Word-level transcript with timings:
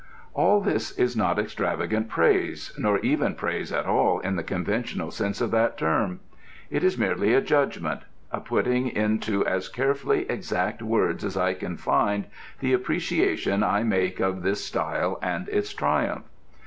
All 0.33 0.61
this 0.61 0.97
is 0.97 1.15
not 1.15 1.37
extravagant 1.37 2.09
praise, 2.09 2.73
nor 2.75 2.97
even 3.01 3.35
praise 3.35 3.71
at 3.71 3.85
all 3.85 4.17
in 4.19 4.35
the 4.35 4.41
conventional 4.41 5.11
sense 5.11 5.41
of 5.41 5.51
that 5.51 5.77
term. 5.77 6.21
It 6.71 6.83
is 6.83 6.97
merely 6.97 7.35
a 7.35 7.41
judgment: 7.41 8.01
a 8.31 8.39
putting 8.41 8.87
into 8.87 9.45
as 9.45 9.69
carefully 9.69 10.27
exact 10.27 10.81
words 10.81 11.23
as 11.23 11.37
I 11.37 11.53
can 11.53 11.77
find 11.77 12.25
the 12.61 12.73
appreciation 12.73 13.61
I 13.61 13.83
make 13.83 14.19
of 14.19 14.41
this 14.41 14.65
style 14.65 15.19
and 15.21 15.47
its 15.49 15.71
triumph. 15.71 16.25